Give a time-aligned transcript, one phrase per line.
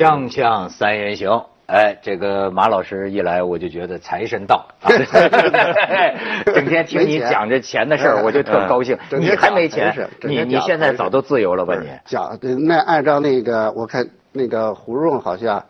[0.00, 4.88] 锵锵三人行，哎，这个马老师一来，我就觉得财神到，啊
[6.54, 8.96] 整天听你讲这钱的事儿，我就特高兴。
[9.10, 11.74] 你还没钱，你你现在早都自由了吧？
[11.78, 15.62] 你讲那按照那个，我看那个胡润好像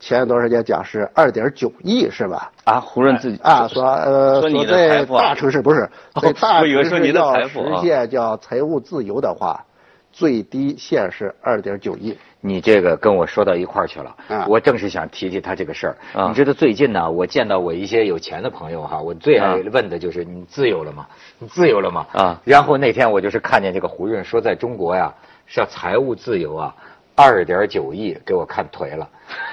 [0.00, 2.50] 前一段时间讲是二点九亿是吧？
[2.64, 5.88] 啊，胡润自己啊说呃说在大城市不是
[6.20, 9.64] 在大城市要实现叫财务自由的话。
[10.12, 14.14] 最低限是二点九亿，你这个跟我说到一块儿去了。
[14.46, 15.96] 我正是想提提他这个事儿。
[16.28, 21.06] 你知道最近呢，我见到我一些有钱的朋友哈，我最爱问的就是你自由了吗？
[21.40, 22.06] 你自由了吗？
[22.12, 22.40] 啊。
[22.44, 25.12] 然后那天我就是看见这个胡润说，在中国呀
[25.46, 26.74] 是要财务自由啊，
[27.16, 29.08] 二点九亿给我看颓了。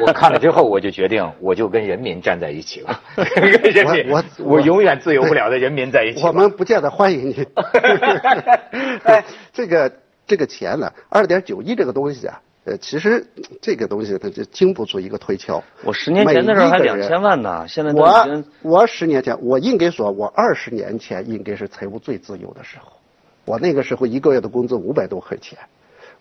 [0.05, 3.01] 我看了之后，我就决定我就跟人民站在一起了。
[3.17, 6.23] 我我 我永远自由不了的人民在一起。
[6.23, 7.47] 我们不见得欢迎你。
[9.03, 9.91] 哎，这个。
[10.25, 13.25] 这个钱呢，二点九亿这个东西啊，呃，其实
[13.61, 15.61] 这个东西它就经不住一个推敲。
[15.83, 22.93] 我十年前的时候还两千万呢，现在我我十年前，我应该说，我二十年前应该是财务最自由的时候。
[23.43, 25.59] 我那个时候一个月的工资五百多块钱，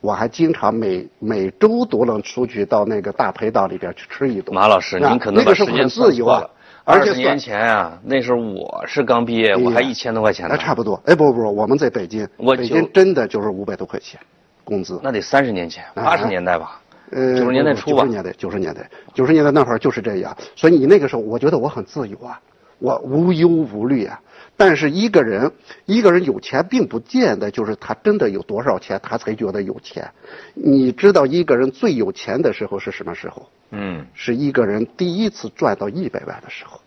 [0.00, 4.52] 我还经常每每周都能出去到那个大排档里边去吃一顿。
[4.52, 6.50] 马老师，您可能把时间自由了。
[6.84, 10.56] 二十年前啊，那时候我是刚毕业，我还一千多块钱呢。
[10.56, 11.00] 那差不多。
[11.06, 14.18] 哎，不不不，我们在北京，北京真的就是五百多块钱
[14.64, 15.00] 工资。
[15.02, 16.80] 那得三十年前，八十年代吧。
[17.10, 18.02] 呃，九十年代初吧。
[18.02, 20.36] 九十年代，九十年代，九十年代那会儿就是这样。
[20.56, 22.40] 所以你那个时候，我觉得我很自由啊，
[22.78, 24.20] 我无忧无虑啊。
[24.56, 25.50] 但是一个人，
[25.86, 30.08] 一个人有钱，并不见得就是他真的有多少钱，他才觉得有钱。
[30.54, 33.48] 你知道一个人最有钱的时候是什么时候？
[33.70, 36.78] 嗯，是一个人第一次赚到一百万的时候。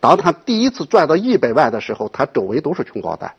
[0.00, 3.32] 当他第一次赚到一百万的时候，他周围都是穷光蛋，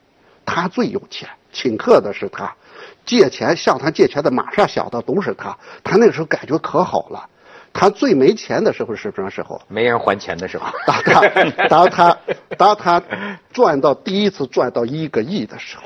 [0.45, 2.55] 他最有钱，请客的是他，
[3.05, 7.29] 借钱向他借钱的马上想到都是他，他那个时候感觉可好了。
[7.77, 9.61] 他最没钱的时候是什么时候？
[9.67, 10.65] 没人还钱的时候。
[10.87, 11.21] 当他
[11.67, 12.17] 当他
[12.57, 13.03] 当他
[13.51, 15.83] 赚到第一次赚到一个亿的时候，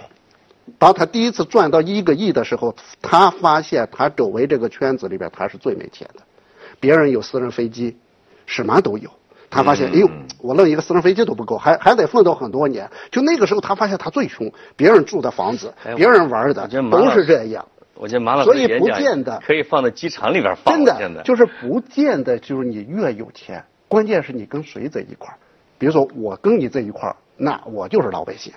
[0.78, 6.22] 当他第一次赚到一个亿的时候，他发现他周围这个圈子里边他是最没钱的，
[6.80, 7.98] 别人有私人飞机，
[8.46, 9.10] 什么都有。
[9.50, 10.10] 他发现，哎呦，
[10.42, 12.90] 我弄一个私人飞机都不够，还还得奋斗很多年。
[13.12, 17.66] 就那个时候，他发现他最穷，别人住的房子，别人玩的都是这样。
[17.96, 20.74] 我觉得马老师所以不见得可以放在机场里边放。
[20.74, 25.36] 真的，就是不见得就是你越有钱，关键是你跟谁在一块儿。
[25.78, 28.54] 比如说我跟你在一块儿，那我就是老百姓，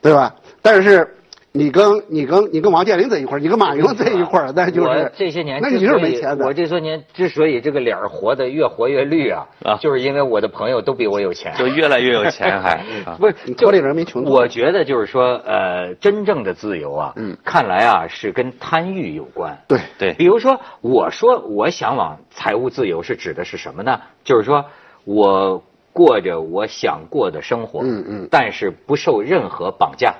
[0.00, 0.34] 对吧？
[0.62, 1.16] 但是。
[1.56, 6.44] 你跟你跟你跟王健林在一块儿，你跟马云在一块儿，那就是这些年，那你是没钱的。
[6.44, 12.84] 我这些年之所以这个脸活得越活越绿啊，啊，就是因为我的朋友都比我有钱，就越来越有钱，还
[13.18, 14.22] 不是脱离人民穷。
[14.24, 19.58] 我觉得就是说，呃，真正的自由啊，嗯，看来啊是跟贪欲有关。
[19.66, 24.00] 对对，比如说，我说我向往财务自由是指的是什么呢？
[24.24, 24.64] 就是说
[25.04, 25.62] 我
[25.92, 30.14] 过着我想过的生活，嗯嗯，但是不受任何绑架。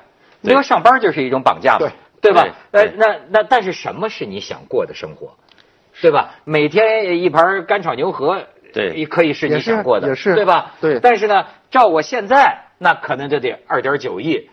[0.47, 1.91] 你说上班就是一种绑架嘛，
[2.21, 2.47] 对吧？
[2.73, 5.37] 呃，那那但是什么是你想过的生活，
[6.01, 6.35] 对吧？
[6.45, 10.73] 每天一盘干炒牛河，对，可以是你想过的，也是对吧？
[10.81, 11.01] 对。
[11.01, 14.51] 但是呢，照我现在，那可能就得二点九亿。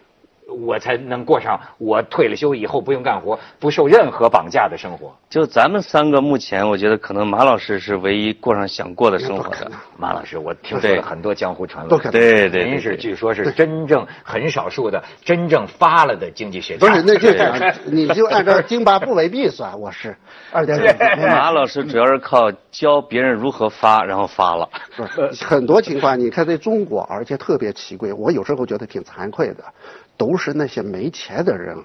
[0.48, 5.16] 我才能过上我退了休以后不用干活、不受任何绑架的生活。
[5.30, 9.72] 就咱们三个目前，我觉得可能马老师是唯一过上想过的生活的。
[9.98, 16.88] 马老师，我听说了很多江湖传闻，对对，您是据说是真正很少数的真正发了的经济学家。
[16.88, 17.30] 不是，那就
[17.90, 20.16] 你就按照津巴布韦币算，我是
[20.54, 21.22] 二点五。
[21.22, 24.70] 马老师主要是靠教别人如何发，然后发了。
[24.96, 29.64] 不是很多情况，你看在中国，而且特别奇怪，我有时候觉得挺惭愧的。
[30.18, 31.78] 都是那些没钱的人，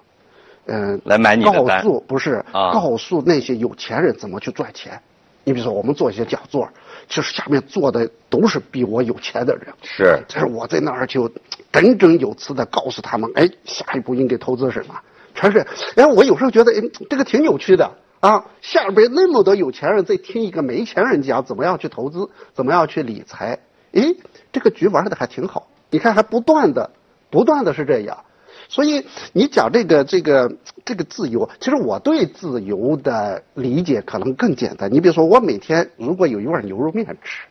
[0.67, 5.01] 嗯，来买你的告诉不是告诉那些有钱人怎么去赚钱。
[5.45, 6.69] 你比如说，我们做一些讲座，
[7.09, 9.67] 其实下面坐的都是比我有钱的人。
[9.83, 11.31] 是，但是我在那儿就
[11.73, 14.95] 振振有词的告诉他们，哎，下一步应该投资什么，
[15.35, 15.67] 全是。
[15.97, 18.45] 哎，我有时候觉得，哎，这个挺有趣的啊。
[18.61, 23.59] 下边那么多有钱人在听一个没钱人讲怎么样去投资，怎么样去理财。
[23.95, 24.15] 哎，
[24.53, 25.69] 这个局玩的还挺好。
[25.89, 26.91] 你看，还不断的。
[27.31, 28.25] 不断的是这样，
[28.69, 30.53] 所以你讲这个这个
[30.85, 34.93] 这个自由，其实我对自由的理解可能更简单。
[34.93, 37.47] 你比如说，我每天如果有一碗牛肉面吃，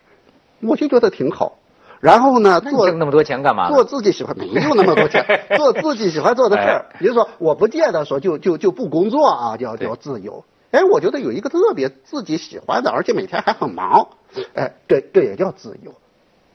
[0.62, 1.58] 我就觉得挺好。
[2.00, 3.70] 然后呢，做那么多钱干嘛？
[3.70, 5.26] 做自己喜欢，没有那么多钱，
[5.58, 6.86] 做自己喜欢做的事儿。
[7.00, 10.46] 比如说，我不见得说就就就不工作啊，叫叫自由。
[10.70, 14.10] 哎，我觉得有一个特别自己喜欢的，而且每天还很忙，
[14.54, 15.94] 哎，这这也叫自由。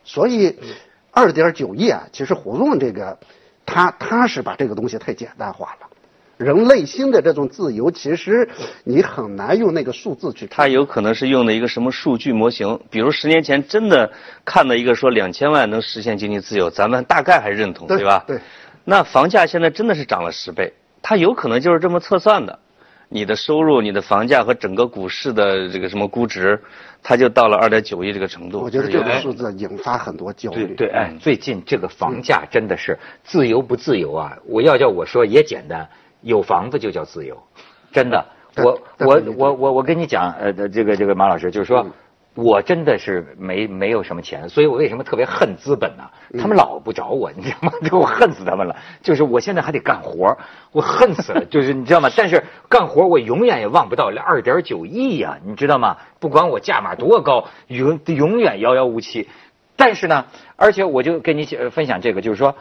[0.04, 0.56] 所以。
[1.14, 3.18] 二点九亿啊，其实胡润这个，
[3.66, 5.86] 他他是把这个东西太简单化了，
[6.36, 8.48] 人内心的这种自由，其实
[8.84, 10.46] 你很难用那个数字去。
[10.46, 12.80] 他有可能是用的一个什么数据模型？
[12.90, 14.10] 比如十年前真的
[14.44, 18.24] 看到一个说两千万能实现经济自由，咱们大概还认同，对吧？
[18.26, 18.40] 对。
[18.84, 22.58] 那房价现在真的是涨了十倍，他有可能就是这么测算的。
[23.12, 26.60] 你的收入、你的房价和整个股市的这个什么估值，
[27.02, 28.60] 它就到了二点九亿这个程度。
[28.60, 30.74] 我觉得这个数字引发很多焦虑。
[30.74, 34.38] 对，哎，最近这个房价真的是自由不自由啊？
[34.46, 35.86] 我要叫我说也简单，
[36.22, 37.36] 有房子就叫自由，
[37.92, 38.24] 真的。
[38.56, 41.86] 我我我我我跟你讲，呃，这个这个马老师就是说。
[42.34, 46.04] 我真的是没没有什么钱，所以我为什么特别恨资本呢？
[46.40, 47.72] 他们老不找我，你知道吗？
[47.92, 48.74] 我恨死他们了。
[49.02, 50.38] 就是我现在还得干活，
[50.72, 51.44] 我恨死了。
[51.44, 52.08] 就是你知道吗？
[52.16, 55.98] 但是干活我永远也忘不到二点九亿呀，你知道吗？
[56.20, 59.28] 不管我价码多高，永永远遥遥无期。
[59.76, 60.24] 但是呢，
[60.56, 62.54] 而且我就跟你分享这个，就是说，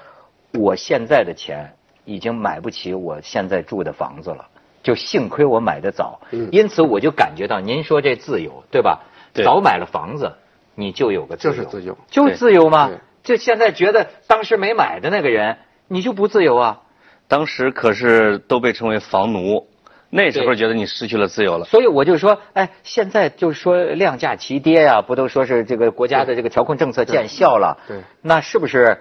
[0.53, 4.47] 我现在的钱已经买不起我现在住的房子了。
[4.83, 6.19] 就幸亏我买的早，
[6.51, 8.99] 因此我就感觉到您说这自由，对吧？
[9.33, 10.33] 早买了房子，
[10.75, 12.89] 你就有个自由，就是自由，就自由吗？
[13.23, 15.57] 就现在觉得当时没买的那个人，
[15.87, 16.81] 你就不自由啊？
[17.27, 19.67] 当时可是都被称为房奴，
[20.09, 21.65] 那时候觉得你失去了自由了。
[21.65, 27.77] 所以我就说，哎，现在就说量价齐跌呀，不都说是这个国家的这个调控政策见效了？
[27.87, 28.97] 对，那是不是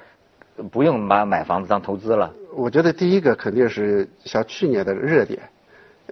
[0.71, 2.33] 不用把买房子当投资了？
[2.55, 5.41] 我觉得第一个肯定是像去年的热点，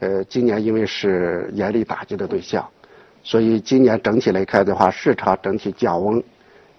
[0.00, 2.66] 呃，今年因为是严厉打击的对象。
[3.28, 6.24] 所以今年整体来看的话，市场整体降温，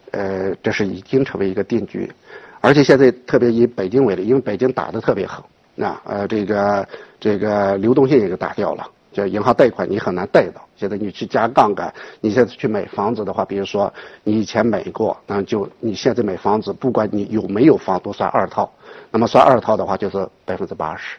[0.10, 2.12] 呃，这是已经成为一个定局，
[2.60, 5.44] 而且现在特别以北京为例，因为北京打的特别狠，
[5.76, 6.88] 那呃这个
[7.20, 13.94] 这个流动性也就打掉了，就银行贷款你很难贷到，现在你去加杠杆，你现在去买房子的话，比如说
[14.24, 18.68] 你以前买过，那就你现在买房子，不管你有没有房都算二套，
[19.12, 21.16] 那么算二套的话就是百分之八十，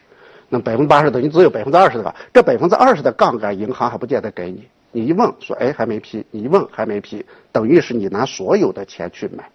[0.48, 4.66] 那百分之八十等于只有百分之二十的吧，这百分之二十的杠杆银行还不见得给你。
[4.92, 9.48] 你一问说，哎，还没批；你一问还没批，等于是你拿所有的钱去买，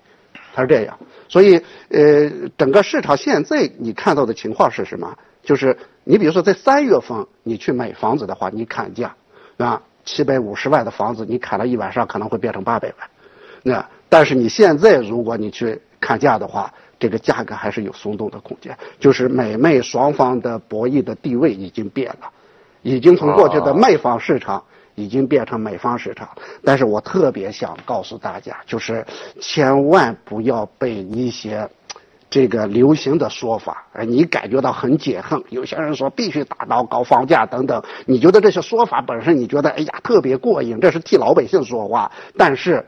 [0.53, 0.97] 它是这样。
[1.27, 5.17] 所以，呃，整个市场现在你看到的情况是什么？
[5.43, 9.15] 就是你比如说在三月份你去买房子的话，你砍价，
[9.57, 13.09] 啊，七百五十万的房子你砍了一晚上可能会变成八百万，
[13.61, 22.31] 那但是你现在如果你去砍价的话，这个价格还是有松动的空间，就是买卖双方的博弈的地位已经变了，
[22.81, 24.63] 已经从过去的卖方市场。
[24.95, 26.27] 已经变成美方市场，
[26.63, 29.05] 但是我特别想告诉大家，就是
[29.39, 31.69] 千万不要被一些
[32.29, 35.41] 这个流行的说法，而你感觉到很解恨。
[35.49, 42.11] 有些人说必须打到高房价等等，你觉得这些说法本身你觉得哎呀特别过瘾，这是替老百姓说话。
[42.37, 42.85] 但是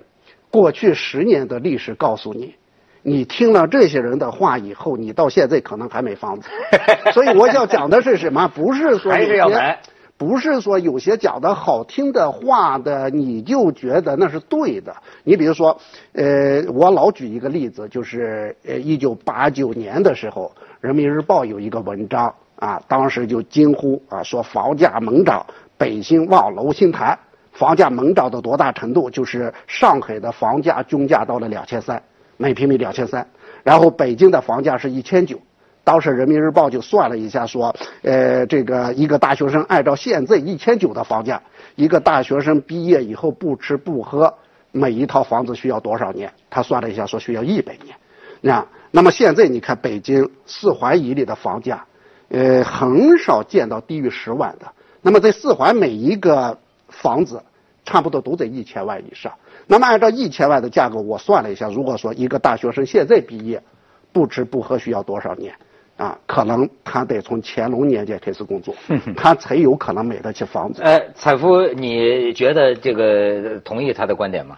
[0.50, 2.56] 过去十年的历史告诉你，
[3.04, 6.50] 你听了这些人的话以后，你到现在可能还没房子。
[7.14, 8.48] 所以我要讲的是什么？
[8.48, 9.80] 不是说还是要买。
[10.18, 14.96] 不是说有些讲的好听的话的，你就觉得那是对的。
[15.24, 15.80] 你比如说，
[16.14, 25.46] 呃，我老举一个例子，就是呃，一九八九年的时候，《人民日报》有一个文章啊，当时就惊呼啊，说房价猛涨，
[25.78, 27.20] 北京望楼心谈。
[27.52, 29.10] 房价猛涨到多大程度？
[29.10, 32.02] 就是上海的房价均价到了两千三，
[32.38, 33.28] 每平米两千三，
[33.64, 35.40] 然后北京的房价是一千九。
[35.88, 41.42] 当时人民日报就算了一下，说，呃，这个一个大学生按照现在一千九的房价，
[41.78, 44.34] 一个大学生毕业以后不吃不喝，
[44.74, 46.30] 每一套房子需要多少年？
[46.50, 47.96] 他算了一下，说需要一百年。
[48.42, 51.86] 那那么现在你看北京四环以里的房价，
[52.28, 54.68] 呃，很少见到低于十万的。
[55.02, 57.42] 那么在四环每一个房子，
[57.86, 59.32] 差不多都在一千万以上。
[59.68, 63.64] 那么按照一千万的价格，我算了一下，如果说一个大学生现在毕业，
[64.12, 65.56] 不吃不喝需要多少年？
[65.98, 68.74] 啊，可能他得从乾隆年间开始工作，
[69.18, 70.82] 他才有可能买得起房子。
[70.84, 74.58] 哎，彩夫，你觉得这个同意他的观点吗？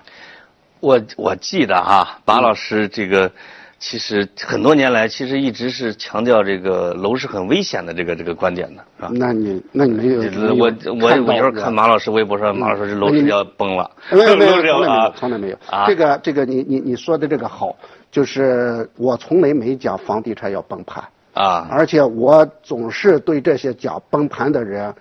[0.82, 3.32] 我我记得哈，马老师这个
[3.80, 9.10] 其实很多年来其实一直是强调这个楼是很危险的这个这个观点的，是吧？
[9.14, 10.22] 那你那你没有？
[10.56, 15.58] 我我我有时候看马老师微博说，马老师这楼市要崩了，没有没有从来没有从来没有。
[15.88, 17.76] 这个这个你你你说的这个好，
[18.12, 21.02] 就是我从来没讲房地产要崩盘。
[21.40, 21.68] 啊！
[21.72, 24.94] 而且我总是对这些讲崩盘的人，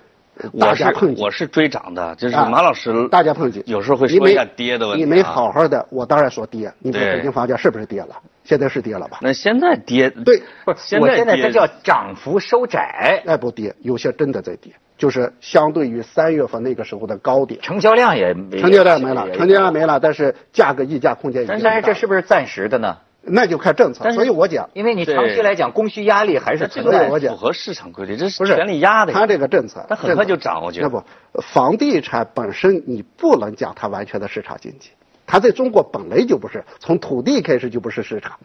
[0.57, 1.21] 大家碰击。
[1.21, 3.09] 我是追涨的，就是马老师。
[3.09, 5.02] 大家碰击，有时候会说一下跌的问题。
[5.02, 6.73] 你没好好的，我当然说跌。
[6.78, 8.14] 你说北京房价是不是跌了？
[8.45, 9.18] 现在是跌了吧？
[9.21, 10.09] 那现在跌？
[10.11, 11.00] 对，不是。
[11.00, 13.21] 我现在这叫涨幅收窄。
[13.26, 17.61] 那不跌，有些真的在跌，就是相对于三月份那个时候的高点。
[17.61, 21.45] 成交量也成交量没了，成交量没了，但是价格溢价空间。
[21.49, 22.97] 但是这是不是暂时的呢？
[23.31, 24.11] 那就看政策。
[24.13, 27.09] 所以我讲，因为你长期来讲供需压力还是存在。
[27.09, 29.13] 符合市场规律，这是权力压的。
[29.13, 30.89] 他这个政策，他很快就涨，我觉得。
[30.89, 31.05] 那不，
[31.41, 34.91] 房地产本身你不能讲它完全的市场经济，
[35.27, 38.39] 它在中国本来就不是，从土地开始就不是市场，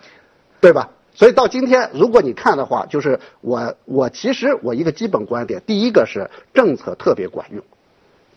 [0.61, 0.89] 对吧？
[1.13, 7.63] 所以到今天，如果你看的话，就是我我其实我一个基本观点，第一个是政策特别管用，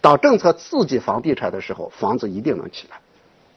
[0.00, 2.98] 当政策刺激房地产的时候，房子一定能起来。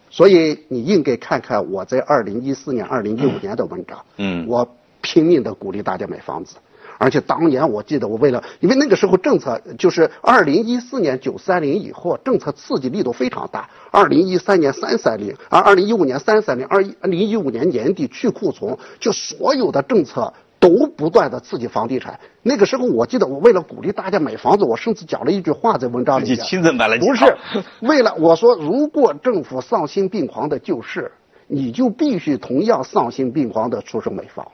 [0.10, 4.68] 所以你应该看看我在二零一四年、二零一五年的文章，嗯，我
[5.02, 6.56] 拼命的鼓励大家买房子。
[7.02, 13.70] 而且当年我记得，我为了，因为那个时候政策就是二零一四年九三零以后，政策刺激力度非常大。
[13.90, 22.20] 二零一三年三三零，而二零一五年三三零，二零一五年年底去库存，就所有的政策都不断的刺激房地产。
[22.44, 26.30] 那个时候我记得，我为了鼓励大家买房子，我甚至讲了一句话在文章里。
[26.30, 26.98] 你亲自买了？
[26.98, 27.38] 不是，
[27.82, 31.12] 为了我说，如果政府丧心病狂的救市，
[31.48, 34.46] 你就必须同样丧心病狂的出手买房。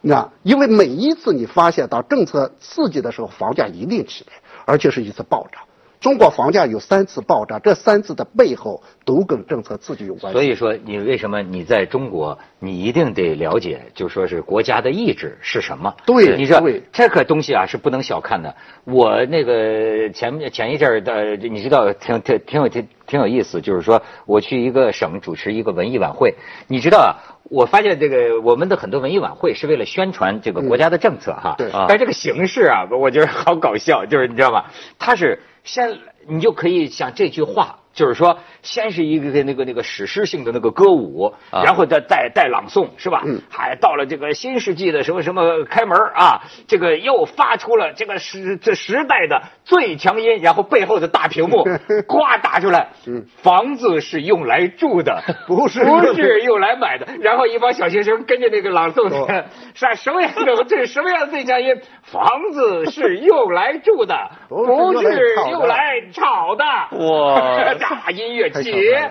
[0.00, 4.32] 那因为每一次你发现到政策刺激的时候，房价一定起来，
[4.66, 5.62] 而且是一次暴涨。
[6.04, 10.30] 中国房价有三次暴涨，这三次的背后都跟政策刺激有关。
[10.34, 15.94] 所以说，你为什么你在中国，你一定得了解，就说是国家的意志是什么？
[16.04, 18.54] 对，你知道这个东西啊是不能小看的。
[18.84, 26.34] 我那个前前一阵儿的，你知道，挺挺挺有挺挺有意思，就是说我去一个省主持一个文艺晚会，
[26.68, 34.66] 你知道啊，我发现这个我们的很多文艺晚会是为了宣传这个国家的政策哈，对，但这个形式啊，我觉得好搞笑，就是你知道吗？
[34.98, 35.40] 它是。
[35.64, 37.80] 先，你就可以想这句话。
[37.94, 43.22] 就是说，先是一个那个那个史诗性的那个歌舞，然后再带带朗诵，是吧？
[43.24, 43.40] 嗯。
[43.48, 51.64] 还到了这个新世纪的什么什么开门啊，这个又发出了这个时这时代的最强音，然后背后的大屏幕
[52.08, 52.88] 呱打出来。
[53.06, 53.24] 嗯。
[53.42, 57.06] 房子是用来住的， 不是不是用来买的。
[57.20, 59.08] 然后一帮小学生跟着那个朗诵，
[59.74, 60.64] 是什么样的？
[60.64, 61.80] 这是什么样的最强音？
[62.02, 64.16] 房子是用来住的，
[64.48, 66.64] 不是用来炒的。
[66.98, 67.83] 哇。
[67.90, 69.10] 大音乐节，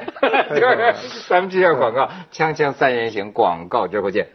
[0.50, 0.68] 就
[1.08, 4.28] 是咱们这下广告，锵锵三人行广告之后见。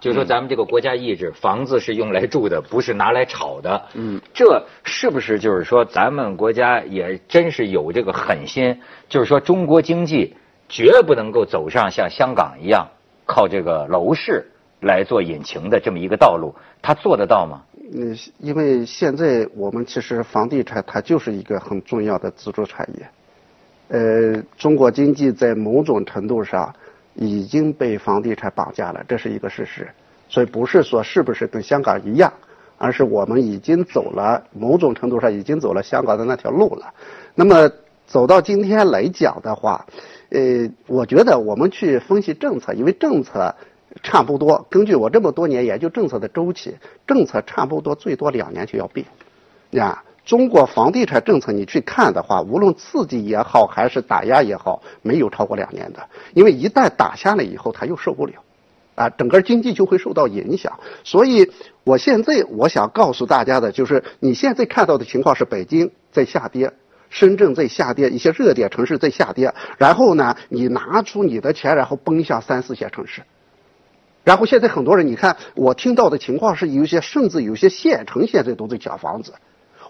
[0.00, 3.82] 就是说咱们这个国家意志，房子是用来住的，不是拿来炒的。
[3.94, 8.80] 嗯，这是不是就是说咱们国家也真是有这个狠心？
[9.08, 10.34] 就是说中国经济
[10.68, 12.88] 绝不能够走上像香港一样
[13.24, 14.46] 靠这个楼市
[14.80, 17.62] 来做引擎的这么一个道路，他做得到吗？
[17.94, 23.08] 嗯，因为现在我们其实房地产它就是一个很重要的支柱产业。
[23.88, 26.74] 呃，中国经济在某种程度上。
[27.16, 29.88] 已经被房地产绑架了，这是一个事实。
[30.28, 32.32] 所以不是说是不是跟香港一样，
[32.78, 36.92] 而是我们已经走了某种程度上已经走了香港的那条路了。
[37.34, 37.70] 那么
[38.06, 39.86] 走到今天来讲的话，
[40.30, 43.54] 呃，我觉得我们去分析政策，因为政策
[44.02, 49.06] 差不多，根据我这么多年研究政策的周期，政策差不多最多两年就要变，
[49.70, 50.02] 呀。
[50.26, 56.00] 中国房地产政策，你去看的话，无论刺激也好，还是打压也好，没有超过两年的。
[56.34, 58.32] 因为一旦打下来以后，他又受不了，
[58.96, 60.80] 啊，整个经济就会受到影响。
[61.04, 61.52] 所以，
[61.84, 66.72] 我现在我想告诉大家的就是，你现在看到的情况是北京在下跌，
[67.08, 69.54] 深圳在下跌，一些热点城市在下跌。
[69.78, 73.22] 然后呢，你拿出你的钱，然后奔向三四线城市。
[74.24, 79.32] 然后现在很多人，你看我听到的情况是，有些甚至有些县城现在都在抢房子。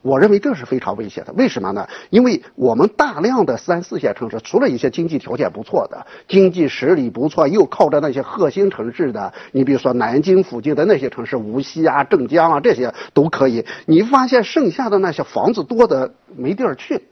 [0.06, 1.88] 我认为这是非常危险的，为什么呢？
[2.10, 13.66] 因为我们大量的三四线城市，除了一些经济条件不错的、经济实力不错，又靠着那些核心城市的，你比如说南京附近的那些城市，无锡啊、镇江啊这些都可以。
[13.86, 17.02] 你发现剩下的那些房子多的没地儿去，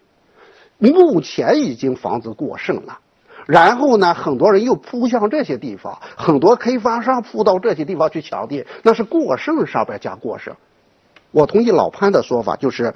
[0.78, 3.00] 目前已经房子过剩了，
[3.46, 10.54] 然后呢，很多人又扑向这些地方，很多开发商扑到这些地方去抢地，那是过剩上边加过剩。
[11.34, 12.94] 我同意老潘的说法，就是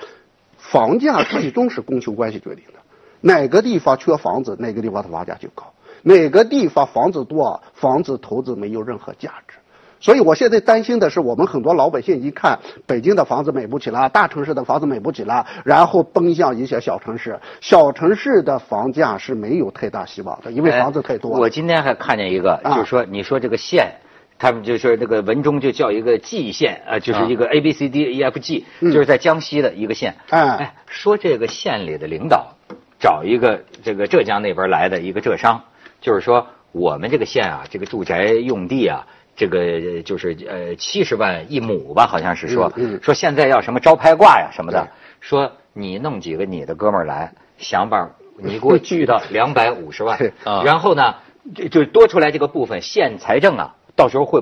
[0.57, 2.79] 房价最终是供求关系决定的。
[3.21, 5.65] 哪个地方缺房子，哪个地方的房价就高；
[6.03, 9.57] 哪个地方房子多，房子投资没有任何价值。
[9.99, 17.41] 所以我现在担心的是，我们很多老百姓一看北京的房子买不起了，大城市的房子买不起了，然后奔向一些小城市。
[17.61, 21.33] 小城市的房价是没有太大希望的，因为房子太多。
[21.33, 23.95] 我今天还看见一个，就是说，你说这个县，
[24.39, 30.17] 他们就说那个文中就叫一个蓟县啊，就是一个 A B C D E F G，就是在江西的一个县。
[30.31, 32.55] 哎，说这个县里的领导
[32.99, 35.63] 找一个这个浙江那边来的一个浙商，
[36.01, 39.07] 就是说我们这个县啊，这个住宅用地啊。
[39.41, 44.89] 这个就是呃七十万一亩吧，好像是说说现在要什么招拍挂呀什么的，
[45.21, 50.19] 说你弄几个你的哥们儿来，想法你给我聚到 两百五十万，
[50.65, 51.15] 然后呢
[51.55, 54.41] 就就多出来这个部分，县财政啊到时候会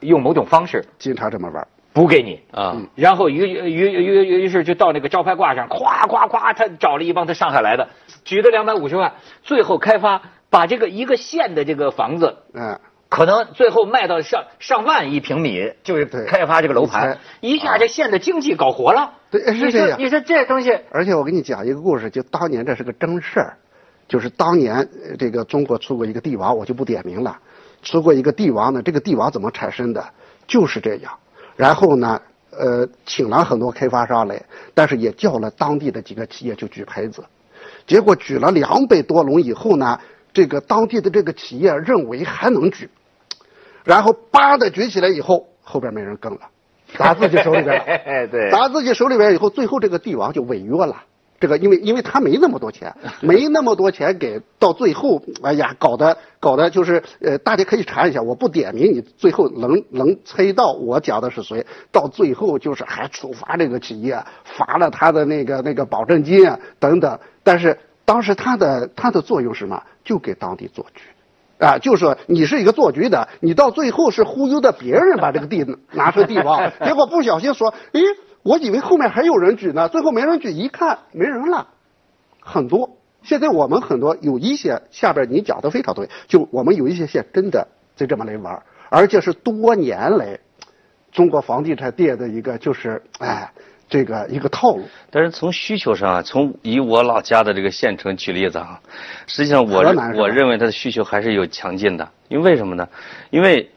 [0.00, 2.40] 用某种方式经常这么玩补给你。
[2.52, 7.88] 啊，然后于于于于于是就到那个招牌挂上，咵咵咵，他找了一帮他上海来的，
[8.24, 12.78] 举了两百五十万，最后开发把这个一个县的这个房子嗯。
[13.10, 19.12] 可能最后卖到上上万一平米，就是开发这个楼盘，一下这县的经济搞活了。
[19.30, 20.00] 对，是这样。
[20.00, 23.56] 你说这东西，而且我给你讲一个故事，就当年这是个真事儿，
[24.08, 27.38] 就是当年这个中国出过一个帝王，我就不点名了，
[27.84, 28.82] 出过一个帝王呢。
[28.82, 30.04] 这个帝王怎么产生的？
[30.48, 31.12] 就是这样。
[31.56, 34.42] 然后呢，呃，请了很多开发商来，
[34.74, 37.24] 但是也叫了当地的几个企业就举牌子，
[37.86, 40.00] 结果举了两百多笼以后呢，
[40.32, 42.90] 这个当地的这个企业认为还能举。
[43.84, 46.40] 然后叭的举起来以后，后边没人跟了，
[46.96, 48.26] 砸自己手里边了。
[48.28, 51.04] 对，砸自己手里边以后，最后这个帝王就违约了。
[51.44, 61.66] 这个因为因为他没那么多钱， 没那么多钱给，到最后，哎呀，搞得搞得就是呃，大家可以查一下，我不点名，你最后能能猜到我讲的是谁？
[61.92, 67.18] 到最后就是还处罚这个企业，罚了他的那个那个保证金啊等等。
[67.42, 69.82] 但是当时他的他的作用是什么？
[70.02, 71.02] 就给当地做局。
[71.58, 78.00] 啊，就是说你是一个做局的，你到最后是忽悠的别人把这个地拿出地王， 结果不小心说，诶，
[78.44, 81.66] 我以为后面还有人举呢，最后没人举，一看没人了，
[82.38, 82.96] 很多。
[83.24, 90.38] 现在我们很多有一些下边你讲的非常对，就我们有一些县真的就这么来玩，而且是多年来
[91.10, 93.50] 中国房地产跌的一个就是哎。
[93.86, 98.80] 这个一个套路，但是从需求上啊，从以我老家的这个县城举例子啊，
[99.26, 99.82] 实际上我
[100.16, 102.88] 我认为它的需求还是有强劲的，因为为什么呢？
[103.28, 103.70] 因为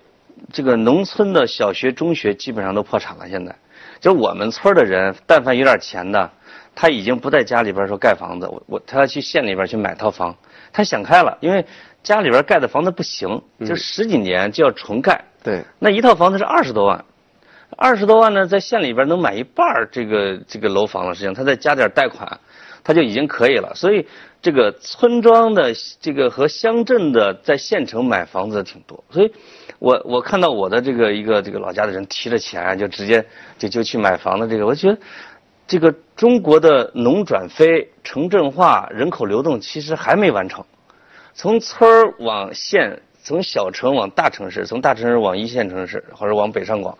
[0.53, 3.53] 这个农村的小学、中学基本上都破产了，现在
[3.99, 6.29] 就我们村的人，但凡有点钱的，
[6.75, 10.35] 他已经不在家里边说盖房子，我我他要去县里边去买套房，
[10.71, 11.65] 他想开了，因为
[12.03, 17.03] 家里边盖的房子不行，就十几年就要重盖，对，那一套房子是二十多万。
[17.75, 21.13] 二十多万呢，在县里边能买一半这个这个楼房了。
[21.13, 22.39] 实际上，他再加点贷款，
[22.81, 23.73] 他就已经可以了。
[23.75, 24.07] 所以，
[24.41, 29.03] 这个村庄的这个和乡镇的在县城买房子的挺多。
[29.09, 29.33] 所以，
[29.79, 33.25] 我我看到我的这个一个这个老家的人提着钱就直接
[33.57, 34.97] 就就去买房的这个，我觉得
[35.67, 40.65] 这个中国的农转非、城镇化、人口流动其实还没完成。
[41.33, 46.97] 从村儿往县，从小城往大城市，从大城市往一线城市或者往北上广。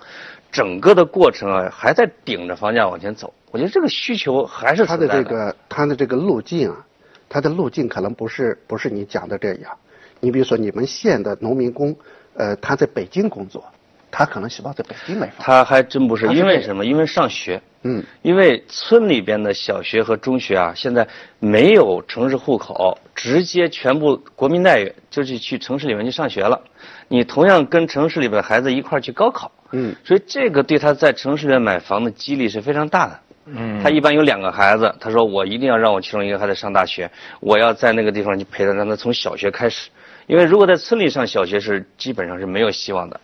[0.51, 3.33] 整个的过程啊，还在顶着房价往前走。
[3.51, 6.85] 我觉得这个需求还是它的这个它的这个路径啊，
[7.27, 9.77] 它的路径可能不是不是你讲的这样。
[10.19, 11.95] 你比如说你们县的农民工，
[12.37, 13.65] 呃，他在北京工作，
[14.11, 15.37] 他可能希望在北京买房。
[15.39, 16.85] 他还真不是，因为什么？
[16.85, 17.61] 因为上学。
[17.83, 18.03] 嗯。
[18.21, 21.07] 因为村里边的小学和中学啊，现在
[21.39, 26.61] 没有城市户口，直接全部国民待遇，就是去城市里面去上学了。
[27.07, 29.51] 你同样跟城市里边的孩子一块去高考。
[29.71, 33.19] 嗯，所以这个对他在城市里面买房的激励是非常大的。
[33.45, 39.89] 嗯，他一般有两个孩子，他说我一定要让我其中一个孩子上大学，我要在那个地方去陪他，让他从小学开始。
[40.27, 43.17] 因为如果在村里上小学是基本上是没有希望的。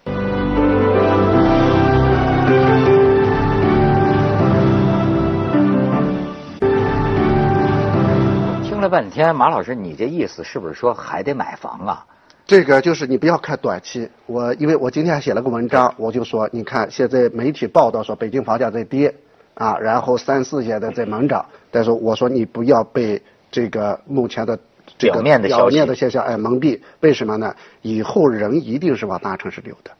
[8.63, 12.05] 听了半天，马老师，你这意思是不是说还得买房啊？
[12.45, 19.13] 这个就是你不要看短期，我因为我今天还写了个文章，我就说，你看现在媒体报道说北京房价在跌，
[19.55, 24.57] 啊，然后三四线的在猛涨，但是我说你不要被这个目前的
[24.97, 27.55] 这个表面的表面的现象哎蒙蔽，为什么呢？
[27.81, 29.91] 以后人一定是往大城市流的，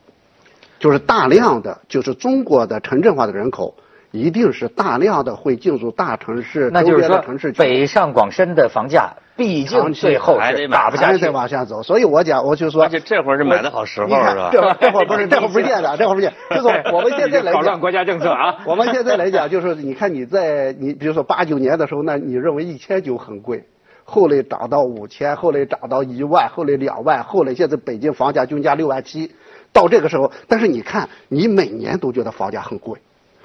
[0.79, 3.75] 就是大量的就是中国的城镇化的人口。
[4.15, 7.19] 一定是大量的会进入大城市，那就是说，
[7.58, 11.82] 北上广深的房价毕竟最后还得打不下去，再往下走。
[11.82, 14.49] 所以我讲，我就说，而且这会儿是买的好时候，是吧？
[14.51, 16.32] 这这会儿不是， 这会儿不见的，这会儿不见。
[16.56, 18.58] 就是我们现在来讲，国家政策啊。
[18.67, 23.65] 我们现在来讲，就是你看你在你比如说八九年的时候，那你认为一千九很贵，
[24.13, 29.32] 后来涨到五千，后来涨到一万，后来两万，后来现在北京房价均价六万七，
[29.71, 32.99] 到这个时候，但是你看，你每年都觉得房价很贵，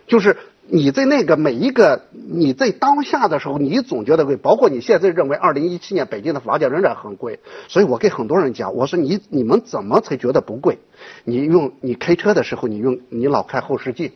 [0.07, 10.77] 就是你在那个每一个你在当下的时候，你总觉得贵，包括你现在认为二零一七年北京的房价仍然很贵，所以我给很多人讲，我说你你们怎么才觉得不贵？
[11.25, 14.13] 你用你开车的时候，你用你老看后视镜，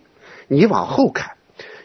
[0.48, 1.30] 你往后看。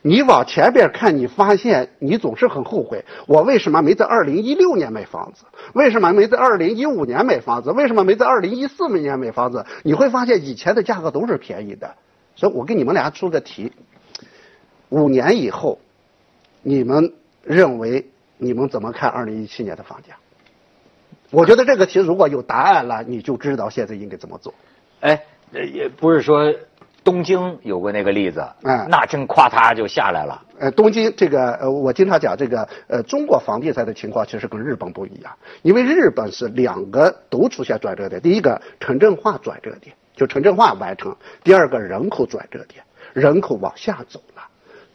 [0.02, 5.46] 你往前边看，你发现你总是很后悔，我为什么没在二零一六年买房子？
[5.74, 7.72] 为什么没在二零一五年买房子？
[7.72, 9.66] 为什么没在二零一四年买房子？
[9.84, 11.96] 你会发现以前的价格都是便宜的，
[12.36, 13.72] 所以我给你们俩出个题：
[14.90, 15.80] 五年以后，
[16.62, 18.08] 你们认为
[18.38, 20.16] 你们怎么看二零一七年的房价？
[21.32, 24.54] 我觉得这个题如果有答案了，你就知道现在应该怎么做。
[25.02, 26.54] 哎，也不是说。
[27.08, 30.44] 东京有过那个例子，嗯，那真夸嚓就下来了。
[30.60, 41.14] 呃，东京这个，呃，我经常讲这个，呃，中国房地产的情况其实跟日本不一样，因为日本是两个都出现转折点，第一个城镇化转折点，就城镇化完成；
[41.46, 44.44] 第二个人口转折点，人口往下走了。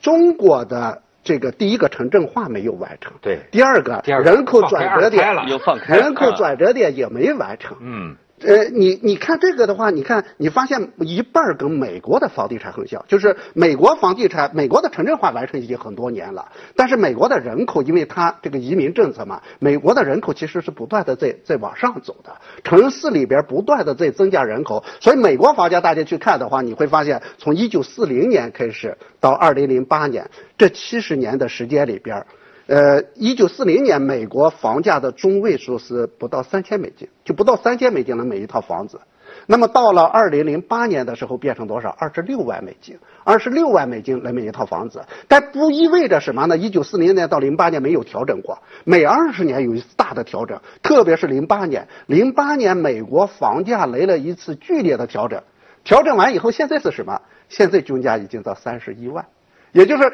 [0.03, 8.17] 中国的这个第一个城镇化没有完成，对，第二个人口转折点又放开，人口转折点也没完成，嗯。
[8.45, 32.25] 呃，你你看这个的话，你看你发现一半跟美国的房地产很像，就是美国房地产，美国的城镇化完成已经很多年了，但是美国的人口，因为它这个移民政策嘛，美国的人口其实是不断的在在往上走的，城市里边不断的在增加人口，所以美国房价大家去看的话，你会发现从一九四零年开始到二零零八年这七十年的时间里边。
[32.67, 39.01] 呃，一九四零年，美国房价的中位数是不到三千美金，就不到三千美金能买一套房子。
[39.47, 41.89] 那么到了二零零八年的时候，变成多少？
[41.99, 45.05] 二十六万美金，二十六万美金来买一套房子。
[45.27, 46.57] 但不意味着什么呢？
[46.57, 55.43] 一九四零年到零八年没有调整过，每二十年有一次大的调整，特别是零八年，零八年美国房价来了一次剧烈的调整。
[55.83, 57.21] 调整完以后，现在是什么？
[57.49, 59.27] 现在均价已经到三十一万，
[59.73, 60.13] 也就是。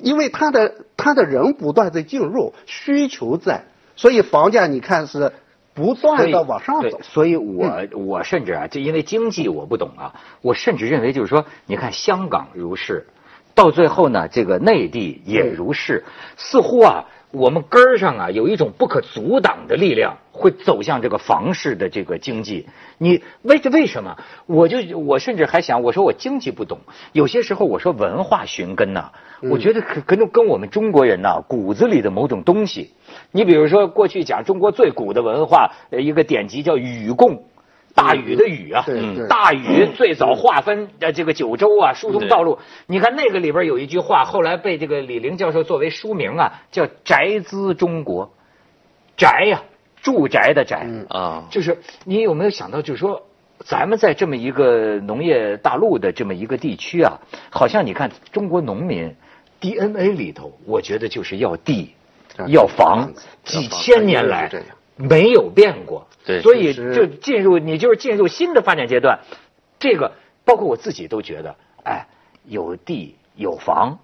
[0.00, 3.64] 因为他的他的人不断在进入，需求在，
[3.96, 5.32] 所以房价你看是
[5.74, 7.00] 不断的往上走。
[7.02, 13.06] 所以我我甚至啊，就因为经济我不懂啊，我甚至认为就是说，你看香港如是，
[13.54, 16.04] 到最后呢，这个内地也如是，
[16.36, 17.04] 似乎啊。
[17.30, 22.66] 我们根儿上啊，有一种不可阻挡的力量，会走向这个房市的这个经济。
[22.96, 24.16] 你为这为什么？
[24.46, 26.78] 我就我甚至还想，我说我经济不懂，
[27.12, 32.92] 有些时候我说文化寻根呐，我觉得可可能跟我们中国人呐骨子里的某种东西。
[33.32, 37.44] 你比如说，过去讲中国最古的文化，一个典籍叫禹贡。
[37.94, 38.84] 大禹的禹啊，
[39.28, 42.58] 大禹最早划分呃这个九州啊，疏通道路。
[42.86, 48.30] 你看那个里边有一句话，后来被这个李陵教授作为书名啊，叫“宅兹中国”。
[49.16, 49.62] 宅呀，
[50.00, 53.26] 住宅的宅啊，就是你有没有想到，就是说，
[53.64, 57.18] 咱们在这么一个农业大陆的这么一个地区啊，
[57.50, 59.16] 好像你看中国农民
[59.60, 61.94] DNA 里头，我觉得就是要地，
[62.46, 63.12] 要房，
[63.44, 64.50] 几千年来
[64.96, 66.06] 没有变过。
[66.24, 69.20] 对所以就进入你就是进入新的发展阶段，
[69.78, 70.12] 这个
[70.44, 72.06] 包括我自己都觉得，哎，
[72.44, 73.98] 有地有房，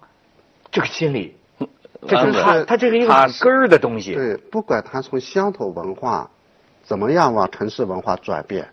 [0.71, 1.35] 这个心理，
[2.07, 4.15] 这是他他这是一个根儿的东西。
[4.15, 6.31] 对，不管他从乡土文化
[6.83, 8.69] 怎么样往城市文化转变，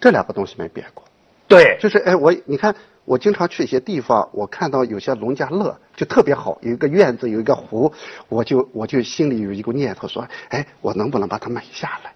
[0.00, 1.04] 这两个东西没变过。
[1.50, 2.74] 对，就是哎，我你看。
[3.06, 7.92] 我经常去一些地方，我看到有些农家乐就特别好，有一个院子，有一个湖，
[8.28, 12.12] 我就我就心里有一个念头说，哎，我能不能把它买下来？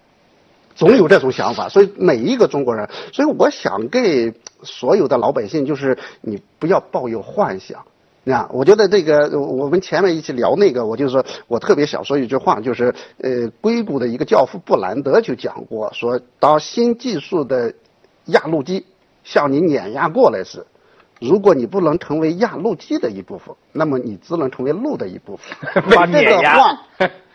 [0.73, 7.83] 总有这种想法，所以每一个中国人，所以我想给所有的老百姓，就是你不要抱有幻想。
[8.23, 17.73] 那我觉得这个，我们前面一起聊那个，我就说我特别想说一句话，就是呃，硅谷的一个教父布兰德就讲过，说当新技术的
[18.25, 18.85] 压路机
[19.25, 20.65] 向你碾压过来时。
[21.21, 25.55] 如果你不能成为压路机的一部分，那么你只能成为路的一部分。
[25.95, 26.81] 把这个话，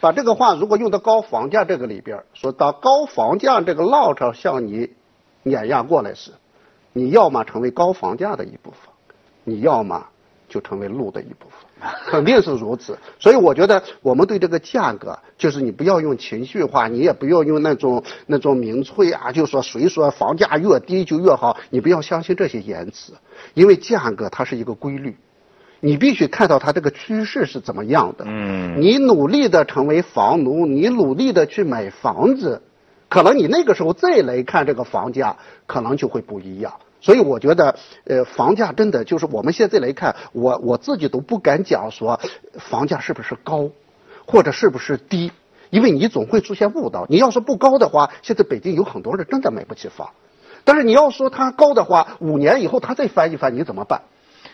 [0.00, 4.90] 把这个话如果用到高房价这个里边，说到高房价这个浪潮向你
[5.42, 6.32] 碾压过来时，
[6.92, 8.92] 你要么成为高房价的一部分，
[9.44, 10.08] 你要么
[10.50, 11.90] 就成为路的一部分。
[12.08, 23.14] 肯定是如此，所以我觉得我们对这个价格，就是你不要用情绪化，你也不要用那种那种民粹啊，就说谁说房价越低就越好，你不要相信这些言辞，
[23.54, 25.16] 因为价格它是一个规律，
[25.80, 28.26] 你必须看到它这个趋势是怎么样的。
[28.28, 32.60] 嗯，你努力的成为房奴，你努力的去买房子，
[33.08, 36.74] 可能你那个时候再来看这个房价，可能就会不一样。
[37.00, 42.20] 所以我觉得，呃，房价真的就是我们现在来看，我我自己都不敢讲说
[42.54, 43.70] 房价是不是高，
[44.26, 45.32] 或者是不是低，
[45.70, 47.06] 因为你总会出现误导。
[47.08, 50.10] 你要是不高的话，现在北京有很多人真的买不起房。
[50.64, 54.02] 但是你要说它高的话，五年以后它再翻一翻，你怎么办？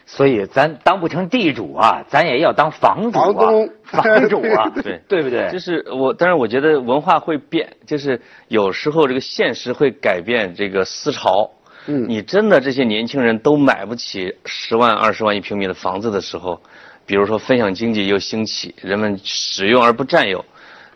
[0.06, 3.32] 所以咱当不成地主啊，咱也要当房主啊，
[3.82, 5.50] 房主啊， 对对不对？
[5.50, 11.50] 就是我，但是我觉得文化会变，就是有时候这个现实会改变这个思潮。
[11.87, 16.61] 嗯，你真的这些年轻人都买不起十万、二十万一平米的房子的时候，
[17.07, 20.44] 比如说分享经济又兴起，人们使用而不占有，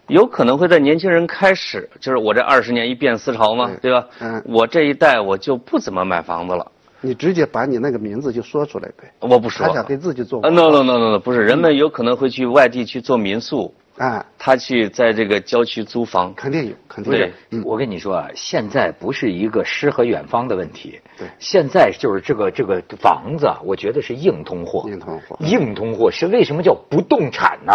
[0.08, 4.06] 有可能会在年轻人开始，就是我这二十年一变思潮嘛，对吧？
[4.20, 6.70] 嗯，我这一代我就不怎么买房子了。
[7.02, 9.10] 你直接把你那个名字就说出来呗。
[9.20, 9.66] 我不说。
[9.66, 10.42] 他想给自己做。
[10.42, 13.72] no no no no no，不是，人们有可能会去外地去做民宿。
[14.04, 14.26] 啊。
[14.38, 16.34] 他去在这个郊区租房。
[16.34, 17.18] 肯定有，肯定有。
[17.18, 21.00] 对，我跟你说啊，现在不是一个诗和远方的问题。
[21.18, 21.28] 对。
[21.38, 24.88] 现在就是这个这个房子，我觉得是硬通货。
[24.88, 25.36] 硬通货。
[25.40, 27.72] 硬通货是为什么叫不动产呢？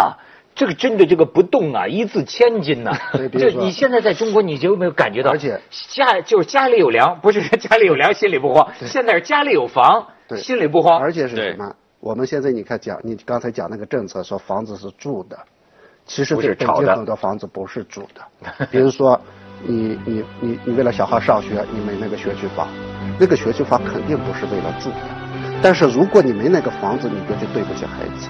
[0.54, 2.96] 这个真的这个不动啊，一字千金呐。
[3.30, 5.32] 这你现在在中国，你就有没有感觉到？
[5.32, 8.72] 而且家就是家里有粮，不是家里有粮心里不慌。
[8.86, 10.98] 现在是家里有房，心里不慌。
[10.98, 11.76] 而且是什么？
[12.00, 15.38] 我们现在你看讲，你刚才讲那个政策，说房子是住的，
[16.06, 18.66] 其实在北京很多房子不是住的。
[18.70, 19.20] 比如说，
[19.66, 22.68] 你你你你为了小孩上学，你买那个学区房，
[23.18, 24.96] 那个学区房肯定不是为了住的。
[25.60, 28.28] 但是如果你没那个房子，你就对不起孩子。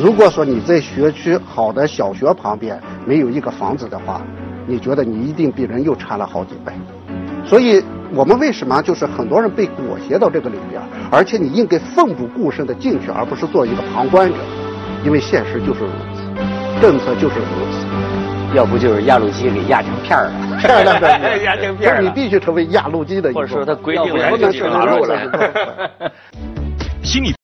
[0.00, 4.20] 如果说你在学区好的小学旁边没有一个房子的话，
[4.66, 6.72] 你觉得你一定比人又差了好几倍。
[7.44, 7.82] 所以
[8.12, 10.80] 我们为什么就是很多人被裹挟到这个里边，
[11.10, 14.36] 而且你应该奋不顾身的进去，而不是做一个旁观者，
[15.04, 16.17] 因为现实就是如此，
[16.80, 17.86] 政策就是如此，
[18.56, 25.18] 要不就是压路机给压成片儿了，片儿了，压成片儿，你必须成为压路机的，或者说他规定了不能是马路了。
[27.02, 27.34] 心 理